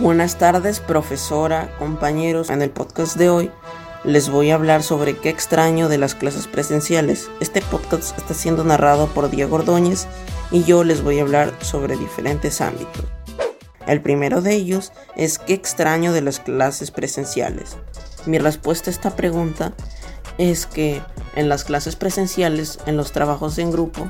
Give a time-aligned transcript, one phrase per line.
[0.00, 2.48] Buenas tardes, profesora, compañeros.
[2.48, 3.50] En el podcast de hoy
[4.02, 7.30] les voy a hablar sobre qué extraño de las clases presenciales.
[7.40, 10.06] Este podcast está siendo narrado por Diego Ordóñez
[10.50, 13.04] y yo les voy a hablar sobre diferentes ámbitos.
[13.86, 17.76] El primero de ellos es qué extraño de las clases presenciales.
[18.24, 19.74] Mi respuesta a esta pregunta
[20.38, 21.02] es que
[21.36, 24.08] en las clases presenciales, en los trabajos en grupo,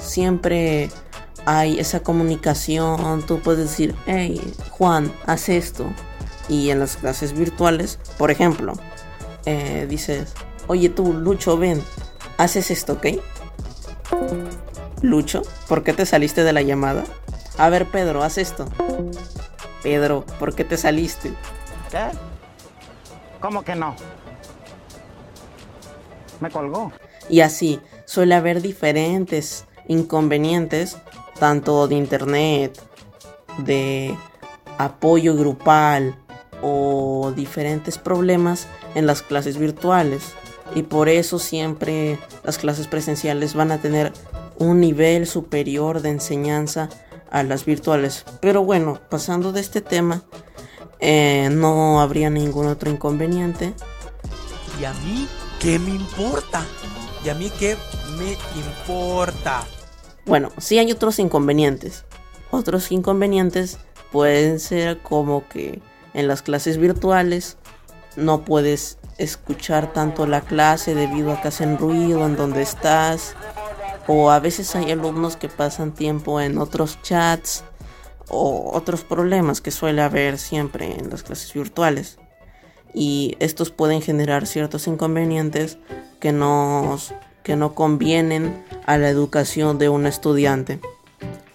[0.00, 0.90] siempre
[1.46, 4.40] hay esa comunicación, tú puedes decir, hey,
[4.70, 5.86] Juan, haz esto.
[6.48, 8.74] Y en las clases virtuales, por ejemplo,
[9.46, 10.32] eh, dices,
[10.66, 11.82] oye tú, Lucho, ven,
[12.38, 13.06] haces esto, ¿ok?
[15.02, 17.04] Lucho, ¿por qué te saliste de la llamada?
[17.58, 18.66] A ver, Pedro, haz esto.
[19.82, 21.32] Pedro, ¿por qué te saliste?
[21.90, 22.08] ¿Qué?
[23.40, 23.94] ¿Cómo que no?
[26.40, 26.92] Me colgó.
[27.28, 30.96] Y así, suele haber diferentes inconvenientes
[31.38, 32.80] tanto de internet,
[33.58, 34.16] de
[34.78, 36.16] apoyo grupal
[36.62, 40.32] o diferentes problemas en las clases virtuales.
[40.74, 44.12] Y por eso siempre las clases presenciales van a tener
[44.58, 46.88] un nivel superior de enseñanza
[47.30, 48.24] a las virtuales.
[48.40, 50.22] Pero bueno, pasando de este tema,
[51.00, 53.74] eh, no habría ningún otro inconveniente.
[54.80, 55.28] ¿Y a mí
[55.60, 56.64] qué me importa?
[57.24, 57.76] ¿Y a mí qué
[58.16, 59.64] me importa?
[60.26, 62.04] Bueno, sí hay otros inconvenientes.
[62.50, 63.78] Otros inconvenientes
[64.10, 65.82] pueden ser como que
[66.14, 67.58] en las clases virtuales
[68.16, 73.34] no puedes escuchar tanto la clase debido a que hacen ruido en donde estás.
[74.06, 77.64] O a veces hay alumnos que pasan tiempo en otros chats
[78.28, 82.18] o otros problemas que suele haber siempre en las clases virtuales.
[82.94, 85.78] Y estos pueden generar ciertos inconvenientes
[86.20, 90.80] que nos que no convienen a la educación de un estudiante.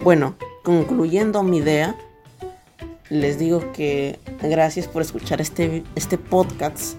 [0.00, 1.96] Bueno, concluyendo mi idea,
[3.08, 6.96] les digo que gracias por escuchar este, este podcast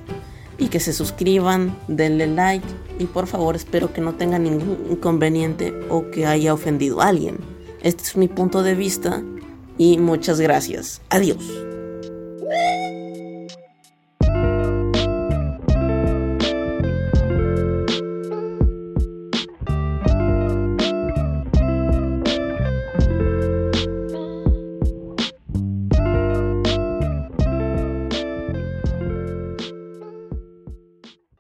[0.58, 2.68] y que se suscriban, denle like
[3.00, 7.38] y por favor espero que no tengan ningún inconveniente o que haya ofendido a alguien.
[7.82, 9.22] Este es mi punto de vista
[9.78, 11.02] y muchas gracias.
[11.10, 11.44] Adiós.